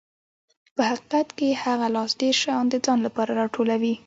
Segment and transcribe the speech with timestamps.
[0.75, 3.93] په حقیقت کې هغه لاس ډېر شیان د ځان لپاره راټولوي.